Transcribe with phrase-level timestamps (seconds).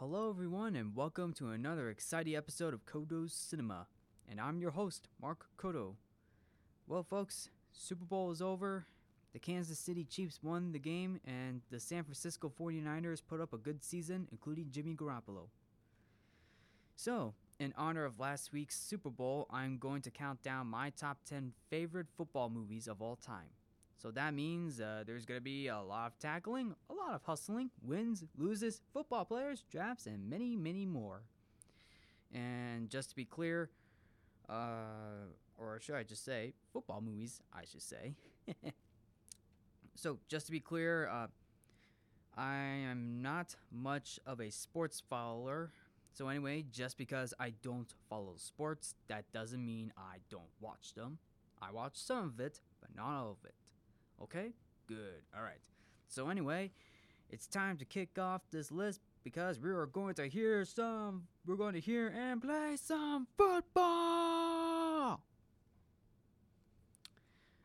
[0.00, 3.88] Hello, everyone, and welcome to another exciting episode of Codo's Cinema.
[4.30, 5.96] And I'm your host, Mark Codo.
[6.86, 8.86] Well, folks, Super Bowl is over.
[9.32, 13.58] The Kansas City Chiefs won the game, and the San Francisco 49ers put up a
[13.58, 15.48] good season, including Jimmy Garoppolo.
[16.94, 21.18] So, in honor of last week's Super Bowl, I'm going to count down my top
[21.28, 23.48] 10 favorite football movies of all time.
[24.00, 27.22] So that means uh, there's going to be a lot of tackling, a lot of
[27.24, 31.22] hustling, wins, loses, football players, drafts, and many, many more.
[32.32, 33.70] And just to be clear,
[34.48, 38.14] uh, or should I just say, football movies, I should say.
[39.96, 41.26] so, just to be clear, uh,
[42.36, 45.72] I am not much of a sports follower.
[46.12, 51.18] So, anyway, just because I don't follow sports, that doesn't mean I don't watch them.
[51.60, 53.54] I watch some of it, but not all of it.
[54.22, 54.52] Okay?
[54.86, 55.22] Good.
[55.36, 55.60] All right.
[56.08, 56.70] So, anyway,
[57.30, 61.56] it's time to kick off this list because we are going to hear some, we're
[61.56, 65.20] going to hear and play some football.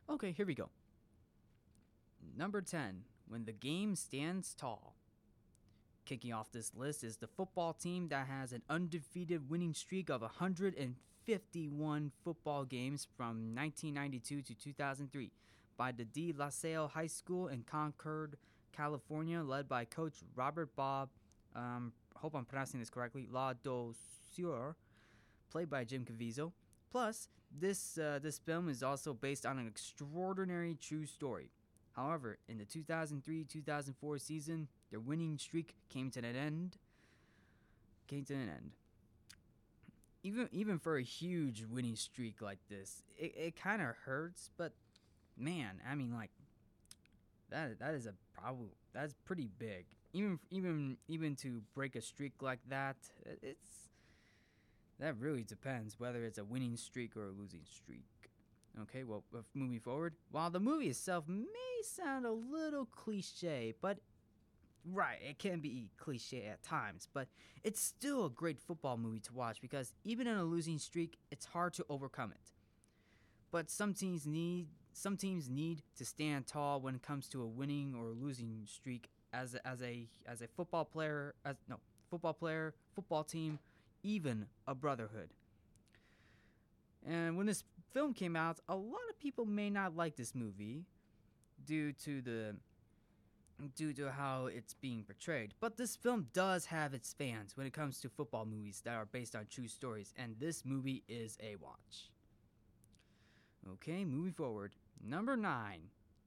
[0.09, 0.69] Okay, here we go.
[2.37, 4.95] Number 10, when the game stands tall.
[6.05, 10.21] Kicking off this list is the football team that has an undefeated winning streak of
[10.21, 15.31] 151 football games from 1992 to 2003
[15.77, 18.37] by the De La Salle High School in Concord,
[18.75, 21.09] California, led by Coach Robert Bob.
[21.55, 23.27] Um, hope I'm pronouncing this correctly.
[23.31, 24.75] Ladouceur,
[25.51, 26.51] played by Jim Caviezel.
[26.91, 27.27] Plus,
[27.59, 31.49] this uh, this film is also based on an extraordinary true story.
[31.93, 36.77] However, in the 2003-2004 season, their winning streak came to an end.
[38.07, 38.71] Came to an end.
[40.23, 44.73] Even even for a huge winning streak like this, it, it kind of hurts, but
[45.37, 46.31] man, I mean, like
[47.49, 48.69] that that is a problem.
[48.93, 49.85] That's pretty big.
[50.13, 52.97] Even even even to break a streak like that,
[53.41, 53.89] it's
[54.99, 58.05] that really depends whether it's a winning streak or a losing streak.
[58.81, 63.99] Okay, well, uh, moving forward, while the movie itself may sound a little cliche, but
[64.91, 67.27] right, it can be cliche at times, but
[67.63, 71.45] it's still a great football movie to watch because even in a losing streak, it's
[71.45, 72.51] hard to overcome it.
[73.51, 77.47] But some teams need some teams need to stand tall when it comes to a
[77.47, 82.33] winning or losing streak as a, as a as a football player as no football
[82.33, 83.59] player football team
[84.03, 85.29] even a brotherhood.
[87.05, 90.85] And when this film came out a lot of people may not like this movie
[91.65, 92.55] due to the
[93.75, 95.53] due to how it's being portrayed.
[95.59, 99.05] But this film does have its fans when it comes to football movies that are
[99.05, 102.11] based on true stories and this movie is a watch.
[103.73, 105.79] Okay moving forward Number 9.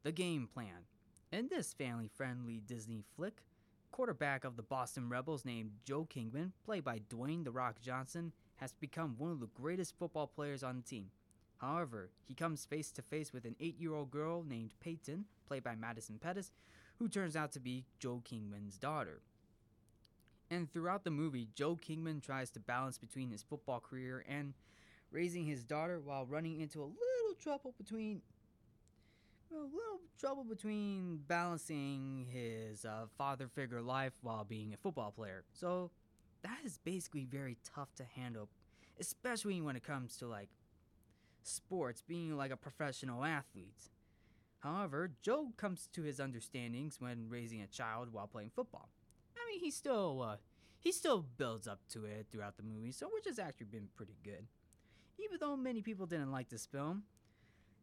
[0.03, 0.85] The Game Plan.
[1.33, 3.43] In this family friendly Disney flick,
[3.91, 8.75] quarterback of the Boston Rebels named Joe Kingman, played by Dwayne The Rock Johnson, has
[8.75, 11.07] become one of the greatest football players on the team.
[11.57, 15.65] However, he comes face to face with an eight year old girl named Peyton, played
[15.65, 16.53] by Madison Pettis,
[16.99, 19.23] who turns out to be Joe Kingman's daughter.
[20.51, 24.53] And throughout the movie, Joe Kingman tries to balance between his football career and
[25.11, 28.21] raising his daughter while running into a little trouble between
[29.53, 35.45] a little trouble between balancing his uh, father figure life while being a football player.
[35.53, 35.91] So
[36.43, 38.49] that is basically very tough to handle,
[39.01, 40.49] especially when it comes to like
[41.43, 43.91] sports, being like a professional athlete.
[44.61, 48.89] However, Joe comes to his understandings when raising a child while playing football.
[49.37, 50.37] I mean, he still uh,
[50.81, 54.17] he still builds up to it throughout the movie, so which has actually been pretty
[54.25, 54.47] good.
[55.19, 57.05] Even though many people didn't like this film,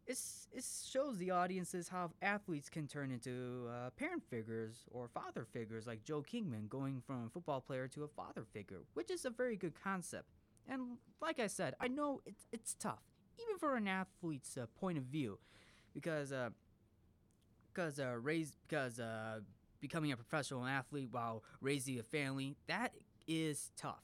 [0.06, 5.46] it's, it shows the audiences how athletes can turn into uh, parent figures or father
[5.46, 9.26] figures like Joe Kingman going from a football player to a father figure, which is
[9.26, 10.30] a very good concept.
[10.68, 13.04] And like I said, I know it's, it's tough,
[13.42, 15.40] even for an athlete's uh, point of view,
[15.94, 16.50] because uh,
[17.74, 19.40] because uh, raise because uh,
[19.82, 22.94] becoming a professional athlete while raising a family that
[23.28, 24.04] is tough.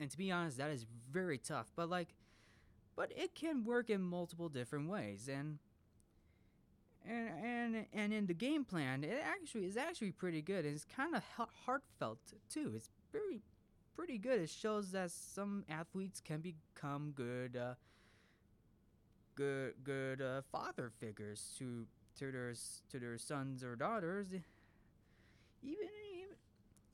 [0.00, 1.70] And to be honest, that is very tough.
[1.76, 2.14] But like
[2.96, 5.58] but it can work in multiple different ways and
[7.08, 11.14] and and and in the game plan it actually is actually pretty good it's kind
[11.14, 11.22] of
[11.66, 12.18] heartfelt
[12.48, 12.72] too.
[12.76, 13.40] It's very
[13.96, 14.40] pretty good.
[14.40, 17.74] It shows that some athletes can become good uh,
[19.34, 21.86] good good uh, father figures to
[22.18, 22.52] to their
[22.90, 24.26] to their sons or daughters
[25.62, 25.88] even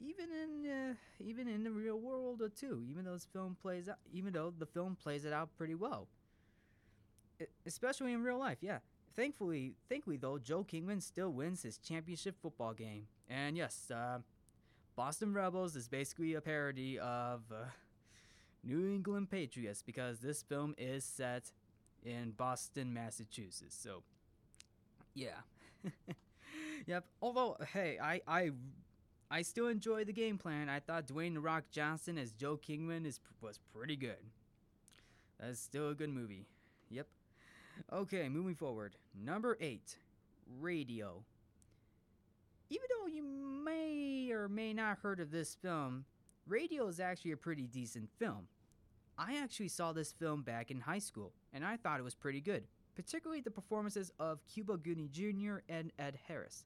[0.01, 2.85] even in uh, even in the real world uh, too.
[2.89, 6.09] Even though this film plays out, even though the film plays it out pretty well,
[7.39, 8.59] it, especially in real life.
[8.61, 8.79] Yeah.
[9.15, 13.09] Thankfully, thankfully though, Joe Kingman still wins his championship football game.
[13.29, 14.19] And yes, uh,
[14.95, 17.67] Boston Rebels is basically a parody of uh,
[18.65, 21.53] New England Patriots because this film is set
[22.05, 23.77] in Boston, Massachusetts.
[23.81, 24.03] So,
[25.15, 25.41] yeah.
[26.87, 27.05] yep.
[27.23, 28.51] Although, hey, I, I,
[29.31, 30.69] I still enjoy the game plan.
[30.69, 34.17] I thought Dwayne the Rock Johnson as Joe Kingman is was pretty good.
[35.39, 36.47] That's still a good movie.
[36.91, 37.07] Yep.
[37.93, 38.97] Okay, moving forward.
[39.15, 39.99] Number eight,
[40.61, 41.25] Radio.
[42.71, 46.05] Even though you may or may not heard of this film,
[46.47, 48.49] Radio is actually a pretty decent film.
[49.19, 52.41] I actually saw this film back in high school, and I thought it was pretty
[52.41, 52.65] good,
[52.95, 55.59] particularly the performances of Cuba Gooding Jr.
[55.69, 56.65] and Ed Harris.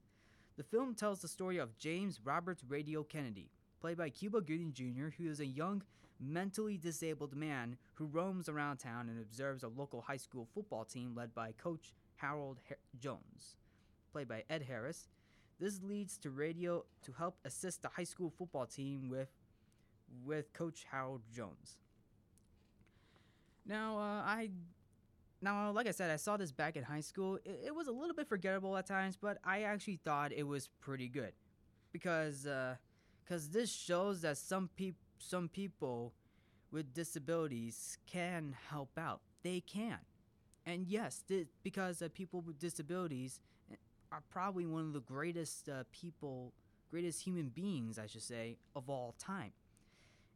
[0.56, 3.50] The film tells the story of James Robert Radio Kennedy,
[3.80, 5.82] played by Cuba Gooding Jr., who is a young,
[6.20, 11.14] mentally disabled man who roams around town and observes a local high school football team
[11.14, 13.56] led by coach Harold Her- Jones,
[14.12, 15.08] played by Ed Harris.
[15.58, 19.28] This leads to Radio to help assist the high school football team with
[20.26, 21.78] with coach Harold Jones.
[23.64, 24.50] Now, uh, I
[25.42, 27.38] now, like I said, I saw this back in high school.
[27.44, 30.68] It, it, was a little bit forgettable at times, but I actually thought it was
[30.80, 31.32] pretty good
[31.92, 32.46] because
[33.24, 36.12] because uh, this shows that some people some people
[36.70, 39.20] with disabilities can help out.
[39.42, 39.98] They can,
[40.64, 43.40] and yes, th- because uh, people with disabilities
[43.70, 43.76] eh,
[44.12, 46.52] are probably one of the greatest uh, people,
[46.90, 49.52] greatest human beings, I should say, of all time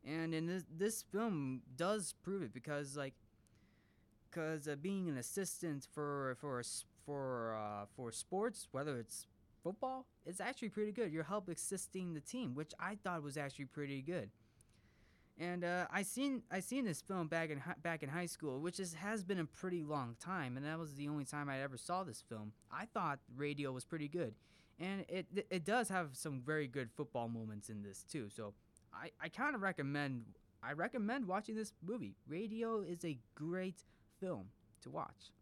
[0.07, 3.15] and in this this film does prove it because like
[4.37, 6.63] because uh, being an assistant for for
[7.05, 9.27] for uh, for sports whether it's
[9.63, 13.65] football it's actually pretty good you're help assisting the team which i thought was actually
[13.65, 14.31] pretty good
[15.39, 18.81] and uh, I seen I seen this film back in back in high school, which
[18.81, 21.77] is, has been a pretty long time, and that was the only time I ever
[21.77, 22.53] saw this film.
[22.73, 24.33] I thought Radio was pretty good,
[24.81, 28.31] and it it does have some very good football moments in this too.
[28.35, 28.55] So
[28.95, 30.25] I, I kind of recommend
[30.63, 32.17] I recommend watching this movie.
[32.27, 33.85] Radio is a great
[34.21, 34.49] film
[34.83, 35.33] to watch.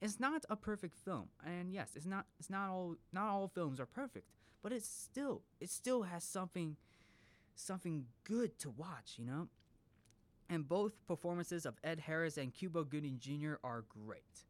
[0.00, 3.80] It's not a perfect film, and yes, it's not it's not all not all films
[3.80, 4.28] are perfect,
[4.62, 6.76] but it's still it still has something
[7.56, 9.48] something good to watch, you know?
[10.48, 13.54] And both performances of Ed Harris and Cuba Gooding Jr.
[13.64, 14.44] are great.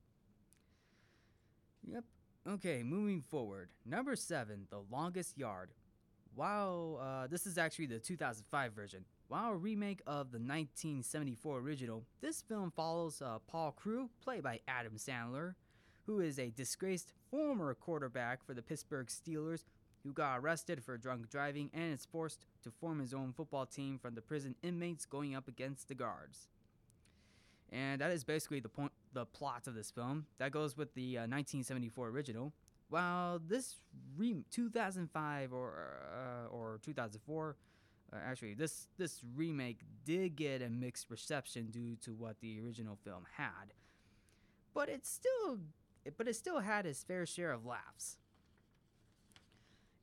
[1.91, 2.05] Yep.
[2.47, 3.71] Okay, moving forward.
[3.85, 5.71] Number 7, The Longest Yard,
[6.39, 12.05] Wow, uh, this is actually the 2005 version, while a remake of the 1974 original,
[12.21, 15.55] this film follows uh, Paul Crewe, played by Adam Sandler,
[16.07, 19.65] who is a disgraced former quarterback for the Pittsburgh Steelers
[20.03, 23.99] who got arrested for drunk driving and is forced to form his own football team
[23.99, 26.49] from the prison inmates going up against the guards.
[27.71, 30.25] And that is basically the point, the plot of this film.
[30.39, 32.55] That goes with the uh, 1974 original,
[32.89, 33.77] while this
[34.17, 35.75] re- 2005 or
[36.11, 37.53] uh, or 2004, uh,
[38.15, 43.27] actually this this remake did get a mixed reception due to what the original film
[43.37, 43.73] had,
[44.75, 45.59] but it still
[46.17, 48.19] but it still had its fair share of laughs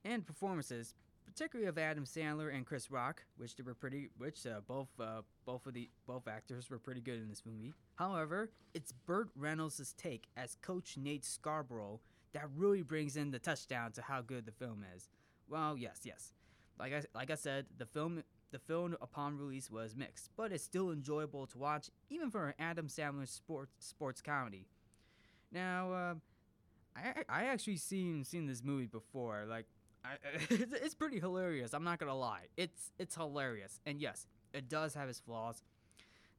[0.05, 0.93] and performances,
[1.25, 5.65] particularly of Adam Sandler and Chris Rock, which were pretty, which uh, both uh, both
[5.65, 7.73] of the both actors were pretty good in this movie.
[7.95, 11.99] However, it's Burt Reynolds' take as Coach Nate Scarborough
[12.33, 15.09] that really brings in the touchdown to how good the film is.
[15.49, 16.33] Well, yes, yes.
[16.77, 20.63] Like I like I said, the film the film upon release was mixed, but it's
[20.63, 24.67] still enjoyable to watch, even for an Adam Sandler sports sports comedy.
[25.51, 26.13] Now, uh,
[26.95, 29.45] I I actually seen seen this movie before.
[29.47, 29.65] Like,
[30.03, 30.15] I,
[30.49, 31.73] it's pretty hilarious.
[31.73, 32.47] I'm not gonna lie.
[32.57, 35.63] It's it's hilarious, and yes, it does have its flaws.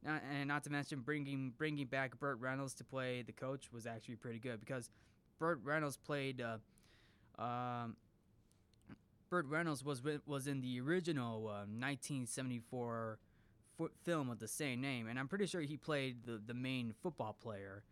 [0.03, 3.85] Now, and not to mention bringing bringing back Burt Reynolds to play the coach was
[3.87, 4.89] actually pretty good because
[5.39, 6.41] Burt Reynolds played.
[6.41, 6.57] Uh,
[7.41, 7.95] um,
[9.29, 13.19] Burt Reynolds was was in the original uh, 1974
[13.77, 16.93] fo- film of the same name, and I'm pretty sure he played the, the main
[17.01, 17.83] football player,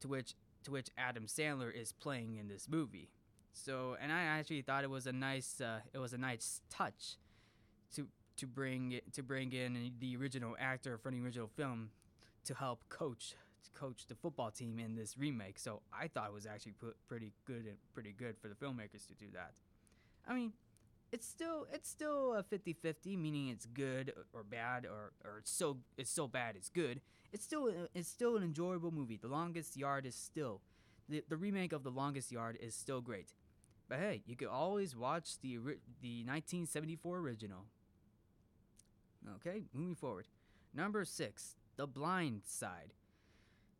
[0.00, 3.08] to which to which Adam Sandler is playing in this movie.
[3.52, 7.16] So, and I actually thought it was a nice uh, it was a nice touch
[7.94, 8.06] to
[8.36, 11.90] to bring it, to bring in the original actor from the original film
[12.44, 13.34] to help coach
[13.74, 15.58] coach the football team in this remake.
[15.58, 16.74] So I thought it was actually
[17.08, 19.52] pretty good and pretty good for the filmmakers to do that.
[20.28, 20.52] I mean,
[21.12, 25.78] it's still it's still a 50-50, meaning it's good or bad or, or it's so
[25.96, 27.00] it's so bad it's good.
[27.32, 29.18] It's still it's still an enjoyable movie.
[29.20, 30.60] The Longest Yard is still
[31.08, 33.34] the, the remake of The Longest Yard is still great.
[33.88, 35.56] But hey, you can always watch the
[36.00, 37.64] the 1974 original.
[39.36, 40.28] Okay, moving forward.
[40.72, 42.94] Number 6, The Blind Side.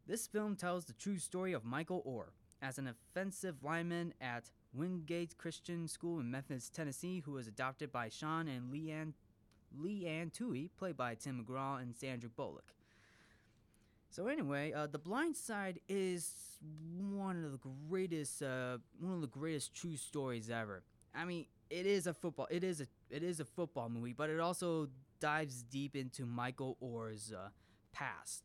[0.07, 5.37] This film tells the true story of Michael Oher as an offensive lineman at Wingate
[5.39, 9.15] Christian School in Memphis, Tennessee, who was adopted by Sean and Leigh Anne
[9.79, 12.75] Leanne Tuohy, played by Tim McGraw and Sandra Bullock.
[14.11, 16.35] So anyway, uh, The Blind Side is
[17.09, 20.83] one of the greatest, uh, one of the greatest true stories ever.
[21.15, 24.29] I mean, it is a football, it is a, it is a football movie, but
[24.29, 24.89] it also
[25.21, 27.50] dives deep into Michael Oher's uh,
[27.93, 28.43] past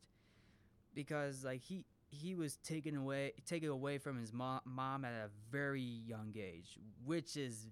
[0.94, 5.28] because like he he was taken away taken away from his mom, mom at a
[5.50, 7.68] very young age, which is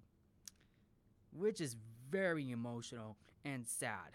[1.31, 1.75] which is
[2.09, 4.11] very emotional and sad.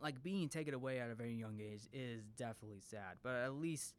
[0.00, 3.94] Like being taken away at a very young age is definitely sad, but at least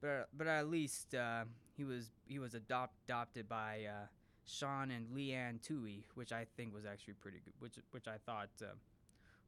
[0.00, 1.44] but but at least uh,
[1.76, 4.06] he was he was adopt, adopted by uh,
[4.46, 8.50] Sean and Leanne Tuohy, which I think was actually pretty good, which which I thought
[8.62, 8.74] uh,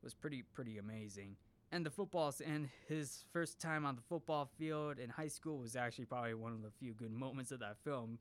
[0.02, 1.36] was pretty pretty amazing
[1.72, 5.76] and the footballs and his first time on the football field in high school was
[5.76, 8.18] actually probably one of the few good moments of that film.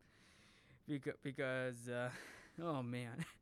[0.87, 2.09] Because because uh,
[2.61, 3.25] oh man.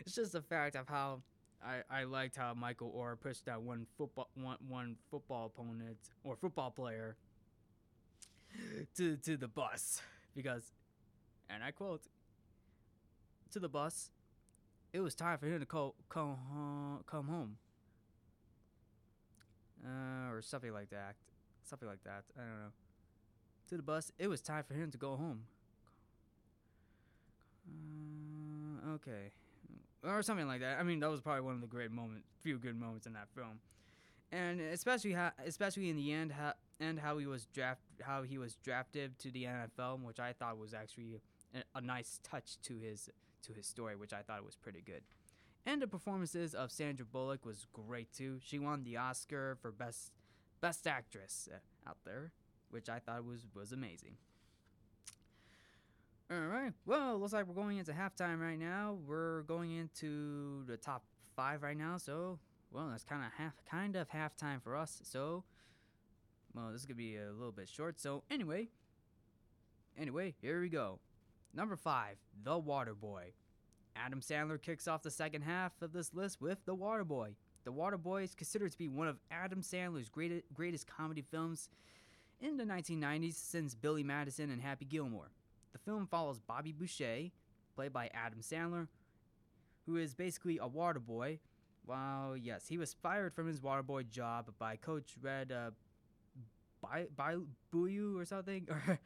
[0.00, 1.22] It's just the fact of how
[1.64, 6.36] I, I liked how Michael Oher pushed that one football one, one football opponent or
[6.36, 7.16] football player
[8.96, 10.02] to to the bus.
[10.34, 10.72] Because
[11.48, 12.02] and I quote
[13.52, 14.10] to the bus
[14.92, 17.56] it was time for him to co- come home, come home
[19.84, 21.14] uh, or something like that.
[21.62, 22.24] Something like that.
[22.36, 22.72] I don't know.
[23.70, 24.12] To the bus.
[24.18, 25.44] It was time for him to go home.
[27.66, 29.32] Uh, okay,
[30.06, 30.78] or something like that.
[30.78, 33.28] I mean, that was probably one of the great moments, few good moments in that
[33.34, 33.58] film,
[34.30, 38.36] and especially how, especially in the end, how, and how he was draft, how he
[38.36, 41.20] was drafted to the NFL, which I thought was actually
[41.54, 43.08] a, a nice touch to his
[43.46, 45.02] to his story, which I thought was pretty good.
[45.66, 48.38] And the performances of Sandra Bullock was great too.
[48.44, 50.12] She won the Oscar for best
[50.60, 52.32] best actress uh, out there,
[52.70, 54.16] which I thought was was amazing.
[56.30, 56.72] All right.
[56.86, 58.96] Well, looks like we're going into halftime right now.
[59.06, 61.04] We're going into the top
[61.36, 61.98] five right now.
[61.98, 62.38] So,
[62.70, 65.00] well, that's kind of half, kind of halftime for us.
[65.04, 65.44] So,
[66.54, 68.00] well, this could be a little bit short.
[68.00, 68.68] So, anyway,
[69.98, 70.98] anyway, here we go.
[71.52, 73.32] Number five, The Water Boy.
[73.96, 77.34] Adam Sandler kicks off the second half of this list with The Waterboy.
[77.64, 81.70] The Waterboy is considered to be one of Adam Sandler's greatest, comedy films
[82.40, 85.30] in the 1990s since Billy Madison and Happy Gilmore.
[85.72, 87.30] The film follows Bobby Boucher,
[87.74, 88.88] played by Adam Sandler,
[89.86, 91.38] who is basically a water boy.
[91.86, 95.70] While, yes, he was fired from his water boy job by Coach Red uh,
[96.80, 97.36] By, By,
[97.72, 98.98] Buyu or something, or,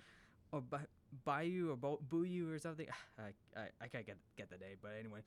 [0.52, 0.80] or by,
[1.24, 2.86] Bayou or Bo- Buyu or something.
[3.18, 5.20] I, I, I can't get get the name, but anyway,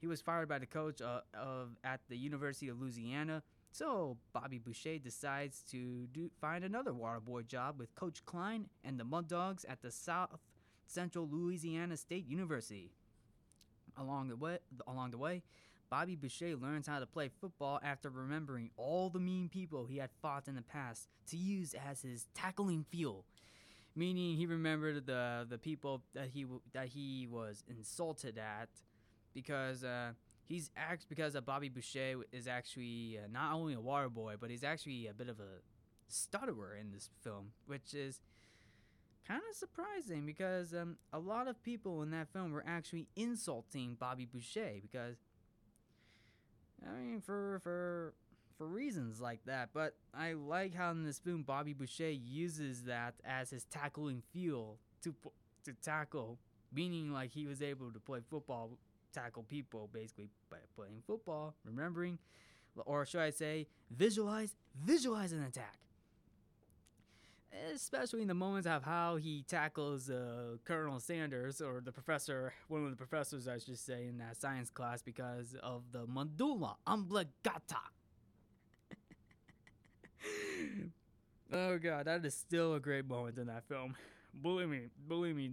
[0.00, 3.42] he was fired by the coach uh, of at the University of Louisiana.
[3.70, 8.98] So Bobby Boucher decides to do find another water boy job with Coach Klein and
[8.98, 10.40] the Mud Dogs at the South
[10.86, 12.90] Central Louisiana State University.
[13.96, 15.42] Along the way, along the way,
[15.90, 20.10] Bobby Boucher learns how to play football after remembering all the mean people he had
[20.22, 23.24] fought in the past to use as his tackling fuel
[23.98, 28.68] meaning he remembered the the people that he that he was insulted at
[29.34, 30.12] because uh,
[30.46, 34.50] he's act because uh, Bobby Boucher is actually uh, not only a water boy but
[34.50, 35.60] he's actually a bit of a
[36.06, 38.20] stutterer in this film, which is
[39.26, 43.96] kind of surprising because um, a lot of people in that film were actually insulting
[43.98, 45.16] Bobby Boucher because
[46.88, 48.14] I mean for for
[48.58, 49.70] for reasons like that.
[49.72, 54.78] But I like how in this film Bobby Boucher uses that as his tackling fuel
[55.04, 55.14] to
[55.64, 56.38] to tackle,
[56.72, 58.72] meaning like he was able to play football,
[59.12, 62.18] tackle people basically by playing football, remembering,
[62.84, 65.78] or should I say, visualize visualize an attack.
[67.72, 72.84] Especially in the moments of how he tackles uh, Colonel Sanders or the professor, one
[72.84, 77.80] of the professors, I should say, in that science class because of the medulla oblongata
[81.58, 83.94] oh god, that is still a great moment in that film.
[84.40, 85.50] Believe me, believe me,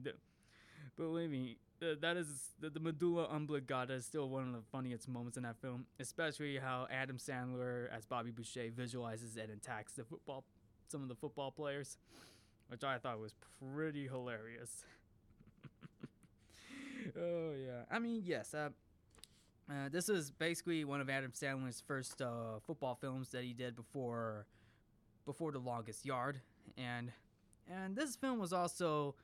[0.95, 1.57] believe me.
[1.79, 5.55] that is the, the medulla oblongata is still one of the funniest moments in that
[5.61, 10.43] film, especially how Adam Sandler as Bobby Boucher visualizes and attacks the football,
[10.87, 11.97] some of the football players,
[12.67, 14.83] which I thought was pretty hilarious.
[17.17, 18.69] oh yeah, I mean yes, uh,
[19.69, 23.75] uh, this is basically one of Adam Sandler's first uh, football films that he did
[23.75, 24.45] before
[25.25, 26.39] before The Longest Yard,
[26.77, 27.11] and
[27.71, 29.15] and this film was also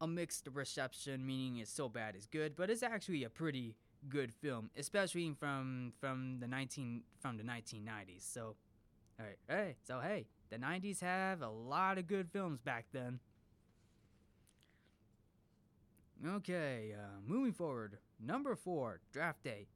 [0.00, 3.76] a mixed reception, meaning it's so bad it's good, but it's actually a pretty
[4.08, 8.20] good film, especially from from the 19 from the 1990s.
[8.20, 8.56] So,
[9.18, 13.20] all right, hey, so hey, the 90s have a lot of good films back then.
[16.26, 17.98] Okay, uh, moving forward.
[18.20, 19.66] Number four, Draft Day.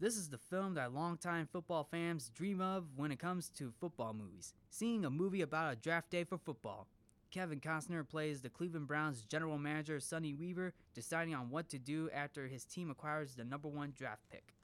[0.00, 4.14] This is the film that longtime football fans dream of when it comes to football
[4.14, 4.54] movies.
[4.70, 6.86] Seeing a movie about a draft day for football.
[7.30, 12.08] Kevin Costner plays the Cleveland Browns general manager Sonny Weaver, deciding on what to do
[12.14, 14.54] after his team acquires the number one draft pick.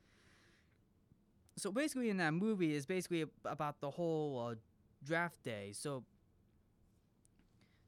[1.56, 4.54] So basically, in that movie, is basically about the whole uh,
[5.04, 5.72] draft day.
[5.74, 6.02] So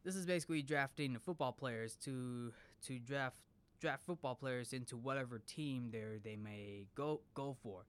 [0.04, 2.52] this is basically drafting the football players to
[2.86, 3.36] to draft
[3.80, 7.82] draft football players into whatever team they they may go go for,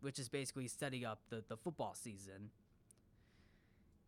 [0.00, 2.50] which is basically setting up the, the football season.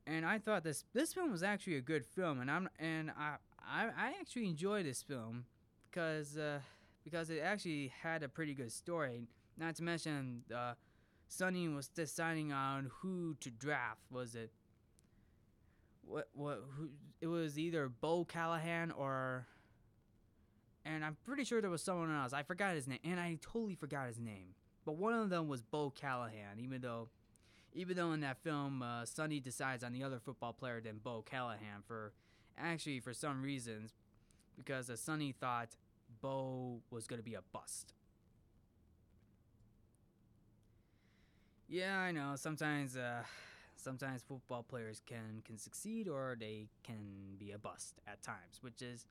[0.06, 3.36] And I thought this this film was actually a good film, and I'm and I
[3.60, 5.44] I, I actually enjoyed this film
[5.90, 6.60] because uh,
[7.04, 9.22] because it actually had a pretty good story.
[9.58, 10.74] Not to mention, uh,
[11.28, 14.00] Sonny was deciding on who to draft.
[14.10, 14.50] Was it
[16.04, 16.88] what what who?
[17.20, 19.46] It was either Bo Callahan or
[20.84, 22.32] and I'm pretty sure there was someone else.
[22.32, 24.54] I forgot his name, and I totally forgot his name.
[24.84, 27.08] But one of them was Bo Callahan, even though,
[27.74, 31.22] even though in that film, uh, Sonny decides on the other football player than Bo
[31.22, 32.12] Callahan for,
[32.58, 33.94] actually for some reasons,
[34.56, 35.76] because uh, Sonny thought
[36.20, 37.94] Bo was gonna be a bust.
[41.68, 42.34] Yeah, I know.
[42.36, 43.22] Sometimes, uh,
[43.76, 48.82] sometimes football players can can succeed or they can be a bust at times, which
[48.82, 49.06] is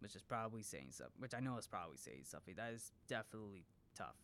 [0.00, 1.14] which is probably saying something.
[1.18, 2.54] Which I know is probably saying something.
[2.56, 3.64] That is definitely
[3.96, 4.16] tough.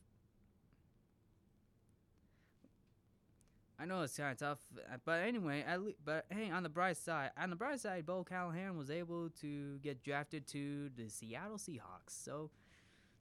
[3.79, 4.59] I know it's kind of tough,
[4.91, 8.07] uh, but anyway, at le- but hey, on the bright side, on the bright side,
[8.07, 12.09] Bo Callahan was able to get drafted to the Seattle Seahawks.
[12.09, 12.51] So,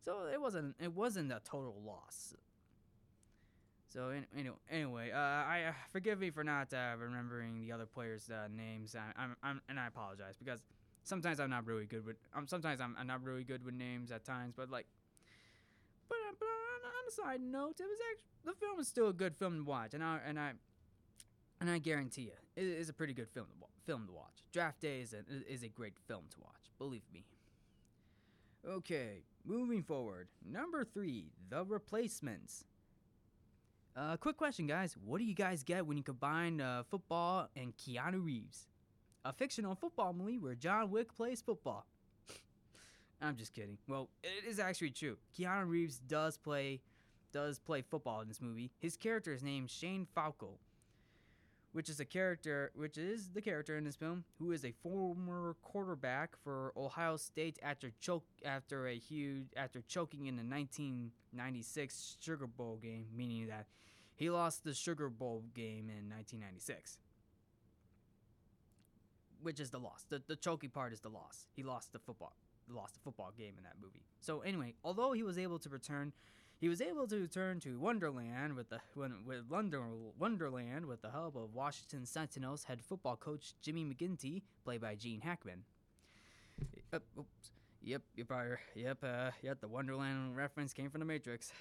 [0.06, 2.34] so it wasn't it wasn't a total loss.
[3.96, 8.30] So anyway, anyway, uh, I uh, forgive me for not uh, remembering the other players'
[8.30, 8.96] uh, names.
[8.96, 10.62] I, I'm, and I apologize because
[11.06, 12.18] sometimes I'm not really good with.
[12.36, 14.88] Um, sometimes I'm, I'm not really good with names at times, but like,
[16.10, 19.08] but, uh, but on, on a side note, it was actually the film is still
[19.08, 20.52] a good film to watch, and I and I
[21.62, 24.44] and I guarantee you, it is a pretty good film to wa- film to watch.
[24.52, 27.24] Draft Day is a is a great film to watch, believe me.
[28.68, 32.66] Okay, moving forward, number three, The Replacements.
[33.96, 34.98] Uh, quick question, guys.
[35.06, 38.68] What do you guys get when you combine uh, football and Keanu Reeves?
[39.26, 41.86] A fictional football movie where John Wick plays football.
[43.22, 43.80] I'm just kidding.
[43.88, 45.18] Well, it is actually true.
[45.38, 46.82] Keanu Reeves does play
[47.34, 48.72] does play football in this movie.
[48.80, 50.52] His character is named Shane Falco,
[51.74, 55.58] which is a character which is the character in this film who is a former
[55.62, 62.48] quarterback for Ohio State after choke after a huge after choking in the 1996 Sugar
[62.48, 63.66] Bowl game, meaning that
[64.16, 67.00] he lost the Sugar Bowl game in 1996
[69.46, 70.06] which is the loss.
[70.10, 71.46] The the choking part is the loss.
[71.56, 72.34] He lost the football
[72.68, 74.04] lost the football game in that movie.
[74.20, 76.14] So anyway, although he was able to return,
[76.58, 79.84] he was able to return to Wonderland with the with Wonder,
[80.18, 85.22] Wonderland with the help of Washington Sentinels head football coach Jimmy McGinty, played by Gene
[85.22, 85.64] Hackman.
[86.92, 87.52] Yep, oops,
[87.84, 88.28] yep, yep,
[88.74, 89.62] yep, uh, yep.
[89.62, 91.52] The Wonderland reference came from the Matrix.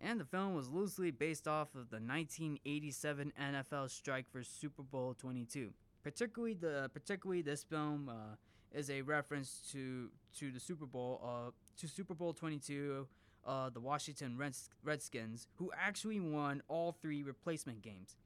[0.00, 5.14] And the film was loosely based off of the 1987 NFL strike for Super Bowl
[5.18, 8.36] 22 particularly the particularly this film uh,
[8.72, 13.06] is a reference to to the Super Bowl uh, to Super Bowl 22
[13.46, 18.16] uh, the Washington Reds- Redskins who actually won all three replacement games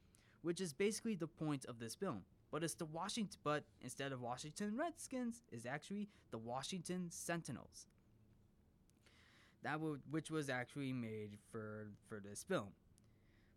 [0.42, 2.22] which is basically the point of this film.
[2.50, 7.86] But it's the Washington but instead of Washington Redskins is actually the Washington Sentinels.
[9.62, 12.70] That w- which was actually made for for this film.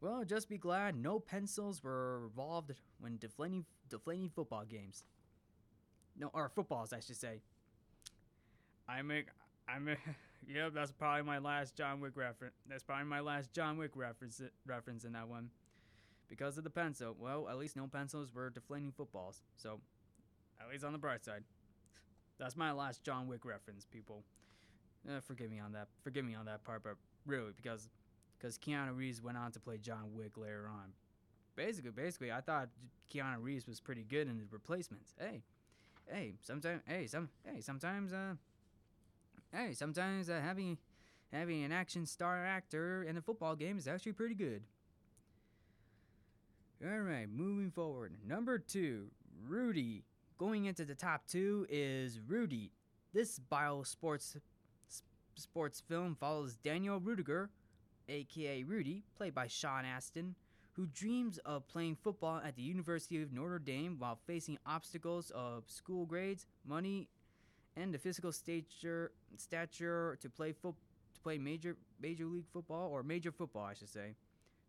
[0.01, 5.03] Well, just be glad no pencils were involved when deflating deflating football games.
[6.17, 7.41] No, or footballs, I should say.
[8.87, 9.27] I make,
[9.67, 9.97] I make,
[10.47, 12.53] yeah, that's probably my last John Wick reference.
[12.69, 15.49] That's probably my last John Wick reference reference in that one,
[16.29, 17.15] because of the pencil.
[17.19, 19.41] Well, at least no pencils were deflating footballs.
[19.57, 19.81] So,
[20.61, 21.43] at least on the bright side,
[22.39, 24.23] that's my last John Wick reference, people.
[25.09, 25.87] Uh, forgive me on that.
[26.03, 26.95] Forgive me on that part, but
[27.25, 27.89] really, because
[28.37, 30.91] because Keanu Reeves went on to play John Wick later on.
[31.55, 32.69] Basically, basically, I thought
[33.13, 35.13] Keanu Reeves was pretty good in the replacements.
[35.17, 35.43] Hey,
[36.11, 38.33] hey, sometimes, hey, some, hey, sometimes, uh,
[39.53, 40.77] hey, sometimes uh, having
[41.31, 44.63] having an action star actor in a football game is actually pretty good.
[46.85, 48.13] All right, moving forward.
[48.27, 49.07] Number two,
[49.47, 50.03] Rudy.
[50.37, 52.71] Going into the top two is Rudy.
[53.13, 54.35] This bio sports
[55.35, 57.47] sports film follows Daniel Ruettiger,
[58.09, 60.35] aka Rudy, played by Sean Astin,
[60.75, 65.63] who dreams of playing football at the University of Notre Dame while facing obstacles of
[65.67, 67.07] school grades, money,
[67.77, 70.75] and the physical stature stature to play foot
[71.13, 74.15] to play major major league football or major football, I should say.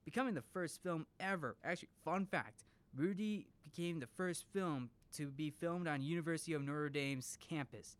[0.05, 1.57] Becoming the first film ever.
[1.64, 2.64] Actually, fun fact:
[2.97, 7.97] Rudy became the first film to be filmed on University of Notre Dame's campus.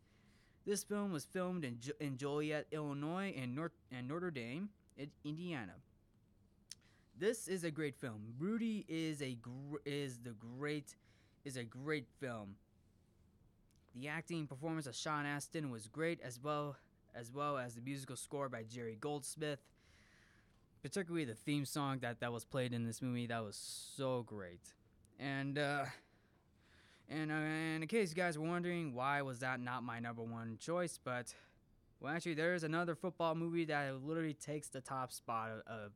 [0.65, 5.09] This film was filmed in, jo- in Joliet, Illinois, and, Nor- and Notre Dame, in
[5.23, 5.71] Indiana.
[7.19, 8.21] This is a great film.
[8.37, 10.95] Rudy is a gr- is the great
[11.45, 12.55] is a great film.
[13.95, 16.75] The acting performance of Sean Astin was great, as well
[17.15, 19.59] as well as the musical score by Jerry Goldsmith.
[20.83, 23.55] Particularly the theme song that, that was played in this movie, that was
[23.95, 24.73] so great.
[25.19, 25.85] And uh,
[27.09, 30.57] and, uh, in case you guys were wondering why was that not my number one
[30.59, 31.33] choice, but
[31.99, 35.91] well, actually, there's another football movie that literally takes the top spot of of,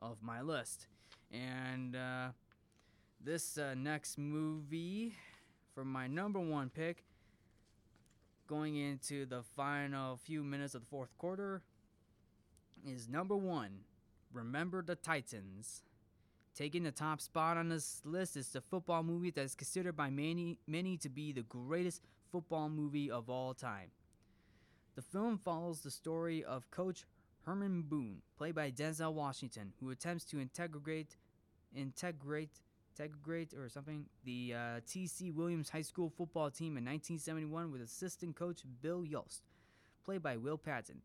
[0.00, 0.86] of my list,
[1.32, 2.28] and uh,
[3.22, 5.14] this uh, next movie
[5.74, 7.04] for my number one pick,
[8.46, 11.62] going into the final few minutes of the fourth quarter,
[12.86, 13.80] is number one.
[14.32, 15.82] Remember the Titans.
[16.54, 20.08] Taking the top spot on this list is the football movie that is considered by
[20.08, 22.00] many many to be the greatest
[22.32, 23.90] football movie of all time.
[24.94, 27.04] The film follows the story of coach
[27.46, 31.16] Herman Boone, played by Denzel Washington, who attempts to integrate
[31.74, 32.60] integrate
[32.98, 38.34] integrate or something the uh, TC Williams High School football team in 1971 with assistant
[38.36, 39.42] coach Bill Yoast,
[40.04, 41.02] played by Will Patton.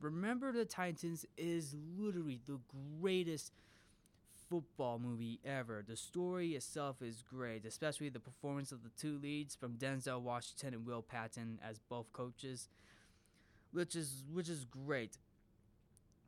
[0.00, 2.58] Remember the Titans is literally the
[3.00, 3.52] greatest
[4.50, 5.84] football movie ever.
[5.86, 10.74] The story itself is great, especially the performance of the two leads from Denzel Washington
[10.74, 12.68] and Will Patton as both coaches,
[13.72, 15.16] which is which is great.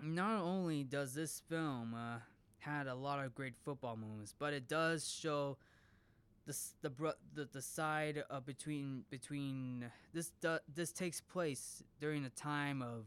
[0.03, 2.19] Not only does this film uh,
[2.59, 5.59] had a lot of great football moments, but it does show
[6.47, 10.33] the the the, the side between between this
[10.75, 13.05] this takes place during a time of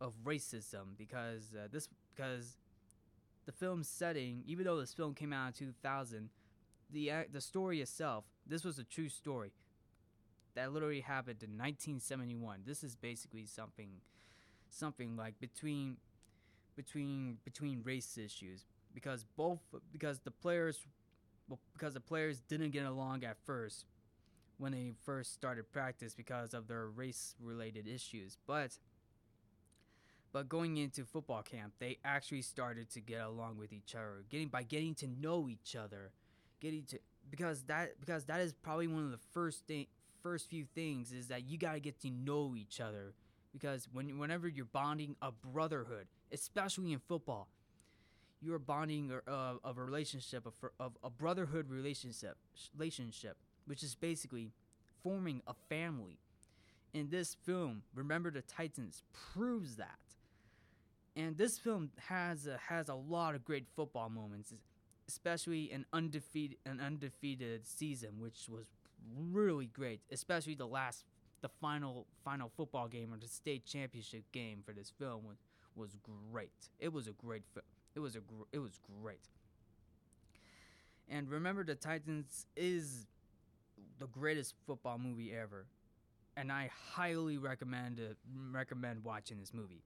[0.00, 2.56] of racism because uh, this because
[3.46, 6.30] the film's setting, even though this film came out in 2000,
[6.90, 9.52] the the story itself, this was a true story
[10.54, 12.62] that literally happened in 1971.
[12.66, 13.88] This is basically something
[14.72, 15.96] something like between
[16.76, 18.64] between between race issues.
[18.94, 19.60] Because both
[19.92, 20.86] because the players
[21.48, 23.86] well, because the players didn't get along at first
[24.58, 28.38] when they first started practice because of their race related issues.
[28.46, 28.78] But
[30.32, 34.24] but going into football camp they actually started to get along with each other.
[34.30, 36.12] Getting by getting to know each other
[36.60, 36.98] getting to
[37.30, 39.86] because that because that is probably one of the first thing
[40.22, 43.14] first few things is that you got to get to know each other
[43.52, 47.48] because when whenever you're bonding a brotherhood especially in football
[48.42, 49.30] you're bonding a,
[49.62, 52.36] of a relationship of, of a brotherhood relationship
[52.76, 53.36] relationship
[53.66, 54.50] which is basically
[55.02, 56.18] forming a family.
[56.92, 59.98] In this film remember the titans proves that.
[61.16, 64.52] And this film has a, has a lot of great football moments
[65.08, 68.66] especially an undefeated an undefeated season which was
[69.30, 71.04] really great especially the last
[71.42, 75.38] the final final football game or the state championship game for this film was
[75.74, 75.96] was
[76.30, 79.28] great it was a great film it was a gr- it was great
[81.08, 83.06] and remember the titans is
[83.98, 85.66] the greatest football movie ever
[86.36, 88.16] and i highly recommend it,
[88.52, 89.82] recommend watching this movie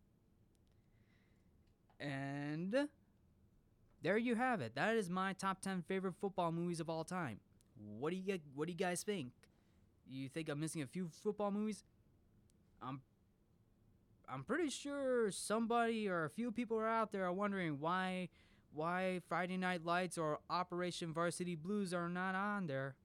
[2.00, 2.88] and
[4.02, 4.74] there you have it.
[4.74, 7.40] That is my top 10 favorite football movies of all time.
[7.98, 9.32] What do you get, what do you guys think?
[10.08, 11.84] You think I'm missing a few football movies?
[12.82, 13.00] I'm
[14.28, 18.28] I'm pretty sure somebody or a few people are out there are wondering why
[18.72, 22.96] why Friday Night Lights or Operation Varsity Blues are not on there.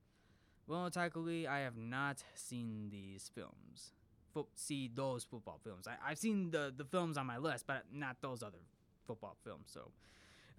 [0.67, 3.93] Well, technically, I have not seen these films.
[4.33, 5.87] Fo- see those football films.
[5.87, 8.59] I, I've seen the, the films on my list, but not those other
[9.07, 9.69] football films.
[9.73, 9.91] So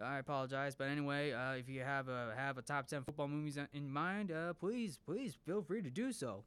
[0.02, 3.58] I apologize, but anyway, uh, if you have a have a top ten football movies
[3.72, 6.44] in mind, uh, please please feel free to do so.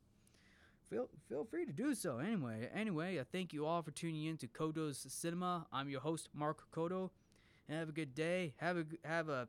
[0.90, 2.18] Feel feel free to do so.
[2.18, 5.68] Anyway, anyway, uh, thank you all for tuning in to Codo's Cinema.
[5.72, 7.12] I'm your host Mark Codo.
[7.70, 8.54] Have a good day.
[8.58, 9.48] Have a have a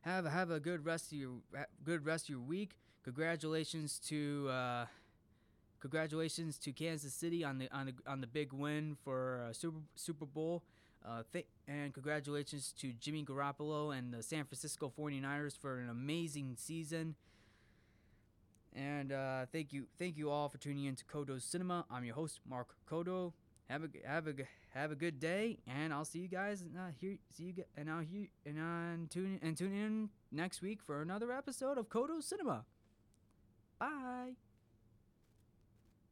[0.00, 1.32] have a, have a good rest of your
[1.84, 2.76] good rest of your week.
[3.04, 4.86] Congratulations to uh,
[5.80, 9.80] congratulations to Kansas City on the on the on the big win for uh, Super
[9.94, 10.62] Super Bowl.
[11.06, 16.56] Uh, th- and congratulations to Jimmy Garoppolo and the San Francisco 49ers for an amazing
[16.56, 17.14] season.
[18.74, 21.84] And uh, thank you, thank you all for tuning in to Codo's Cinema.
[21.90, 23.32] I'm your host, Mark Codo.
[23.68, 24.34] Have a have a
[24.74, 26.62] have a good day, and I'll see you guys.
[26.62, 30.82] Uh, here, see you, and I'll hear and uh, tune and tune in next week
[30.82, 32.64] for another episode of Codo's Cinema.
[33.78, 34.43] Bye.